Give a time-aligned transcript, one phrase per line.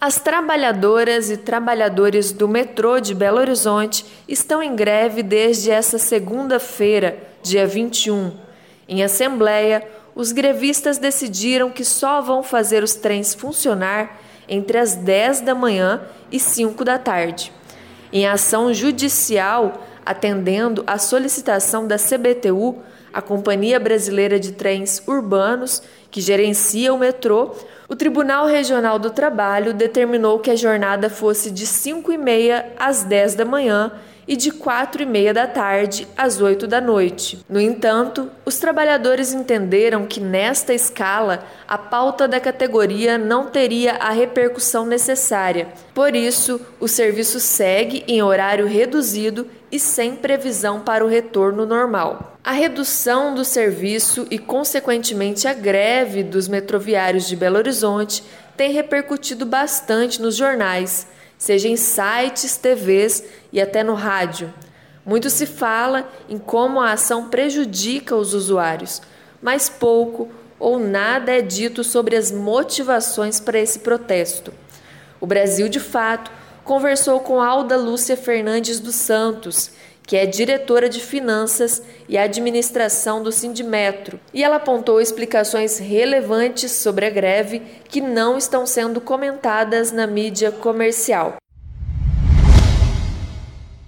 [0.00, 7.18] As trabalhadoras e trabalhadores do metrô de Belo Horizonte estão em greve desde essa segunda-feira,
[7.42, 8.30] dia 21.
[8.88, 9.84] Em assembleia,
[10.14, 16.02] os grevistas decidiram que só vão fazer os trens funcionar entre as 10 da manhã
[16.30, 17.52] e 5 da tarde.
[18.12, 22.78] Em ação judicial, atendendo à solicitação da CBTU,
[23.12, 27.52] a Companhia Brasileira de Trens Urbanos, que gerencia o metrô,
[27.88, 33.02] o Tribunal Regional do Trabalho determinou que a jornada fosse de 5 e meia às
[33.02, 33.92] 10 da manhã
[34.28, 37.42] e de 4 e meia da tarde às 8 da noite.
[37.48, 44.10] No entanto, os trabalhadores entenderam que nesta escala a pauta da categoria não teria a
[44.10, 45.68] repercussão necessária.
[45.94, 52.36] Por isso, o serviço segue em horário reduzido e sem previsão para o retorno normal.
[52.42, 58.22] A redução do serviço e, consequentemente, a greve dos metroviários de Belo Horizonte
[58.56, 61.06] tem repercutido bastante nos jornais
[61.38, 64.52] seja em sites, TVs e até no rádio.
[65.06, 69.00] Muito se fala em como a ação prejudica os usuários,
[69.40, 74.52] mas pouco ou nada é dito sobre as motivações para esse protesto.
[75.20, 76.30] O Brasil, de fato,
[76.68, 79.70] conversou com Alda Lúcia Fernandes dos Santos,
[80.02, 87.06] que é diretora de Finanças e Administração do Sindimetro, e ela apontou explicações relevantes sobre
[87.06, 91.36] a greve que não estão sendo comentadas na mídia comercial.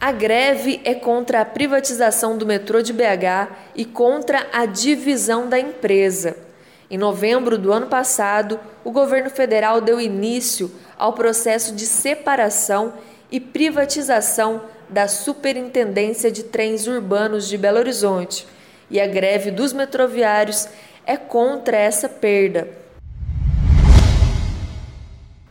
[0.00, 5.60] A greve é contra a privatização do metrô de BH e contra a divisão da
[5.60, 6.49] empresa.
[6.90, 12.94] Em novembro do ano passado, o governo federal deu início ao processo de separação
[13.30, 18.44] e privatização da Superintendência de Trens Urbanos de Belo Horizonte,
[18.90, 20.66] e a greve dos metroviários
[21.06, 22.68] é contra essa perda.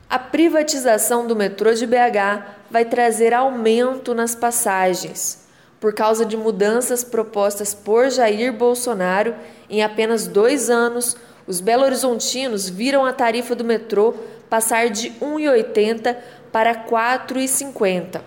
[0.09, 5.47] A privatização do metrô de BH vai trazer aumento nas passagens.
[5.80, 9.33] Por causa de mudanças propostas por Jair Bolsonaro,
[9.70, 11.15] em apenas dois anos,
[11.48, 14.14] os belo-horizontinos viram a tarifa do metrô
[14.49, 16.17] passar de R$ 1,80
[16.52, 18.21] para R$ 4,50.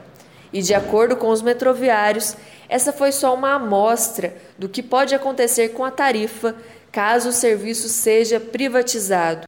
[0.53, 2.37] E de acordo com os metroviários,
[2.69, 6.55] essa foi só uma amostra do que pode acontecer com a tarifa
[6.91, 9.47] caso o serviço seja privatizado.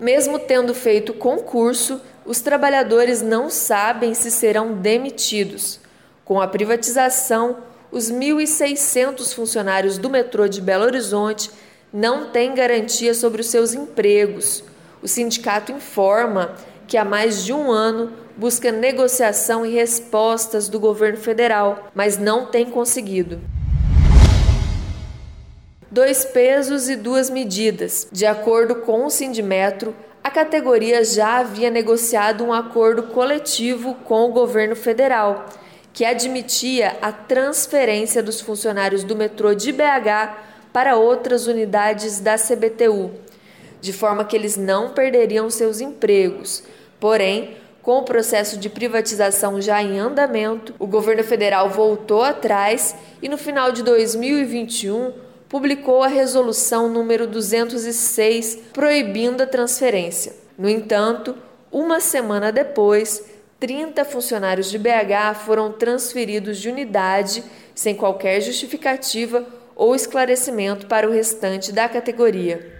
[0.00, 5.80] Mesmo tendo feito concurso, os trabalhadores não sabem se serão demitidos.
[6.26, 7.56] Com a privatização,
[7.90, 11.50] os 1.600 funcionários do metrô de Belo Horizonte
[11.90, 14.62] não têm garantia sobre os seus empregos.
[15.02, 16.54] O sindicato informa
[16.86, 22.44] que há mais de um ano busca negociação e respostas do governo federal, mas não
[22.44, 23.40] tem conseguido.
[25.90, 28.06] Dois pesos e duas medidas.
[28.12, 29.94] De acordo com o Sindimetro,
[30.28, 35.46] a categoria já havia negociado um acordo coletivo com o governo federal,
[35.90, 40.36] que admitia a transferência dos funcionários do metrô de BH
[40.70, 43.10] para outras unidades da CBTU,
[43.80, 46.62] de forma que eles não perderiam seus empregos.
[47.00, 53.30] Porém, com o processo de privatização já em andamento, o governo federal voltou atrás e
[53.30, 55.10] no final de 2021
[55.48, 60.34] publicou a resolução número 206 proibindo a transferência.
[60.58, 61.34] No entanto,
[61.72, 63.24] uma semana depois,
[63.58, 67.42] 30 funcionários de BH foram transferidos de unidade
[67.74, 72.78] sem qualquer justificativa ou esclarecimento para o restante da categoria.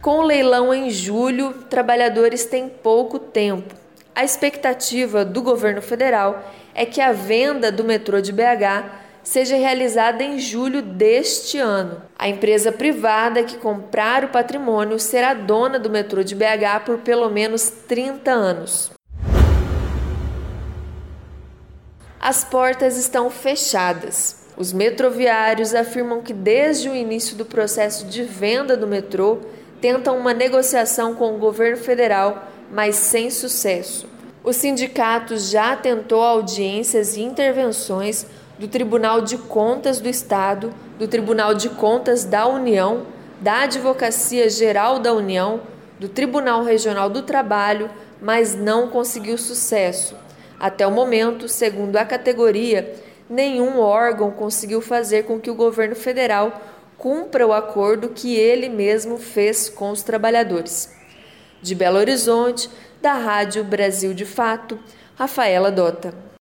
[0.00, 3.74] Com o leilão em julho, trabalhadores têm pouco tempo.
[4.14, 6.42] A expectativa do governo federal
[6.74, 12.02] é que a venda do metrô de BH seja realizada em julho deste ano.
[12.18, 17.28] A empresa privada que comprar o patrimônio será dona do metrô de BH por pelo
[17.30, 18.90] menos 30 anos.
[22.20, 24.40] As portas estão fechadas.
[24.56, 29.38] Os metroviários afirmam que desde o início do processo de venda do metrô
[29.80, 34.06] tentam uma negociação com o governo federal, mas sem sucesso.
[34.44, 38.26] O sindicato já tentou audiências e intervenções
[38.60, 43.06] do Tribunal de Contas do Estado, do Tribunal de Contas da União,
[43.40, 45.62] da Advocacia Geral da União,
[45.98, 47.88] do Tribunal Regional do Trabalho,
[48.20, 50.14] mas não conseguiu sucesso.
[50.58, 52.94] Até o momento, segundo a categoria,
[53.30, 56.60] nenhum órgão conseguiu fazer com que o governo federal
[56.98, 60.94] cumpra o acordo que ele mesmo fez com os trabalhadores.
[61.62, 62.68] De Belo Horizonte,
[63.00, 64.78] da Rádio Brasil de Fato,
[65.16, 66.28] Rafaela Dota.